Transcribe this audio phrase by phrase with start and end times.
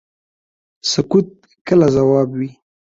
[0.91, 1.27] سکوت
[1.67, 2.49] کله ځواب وي.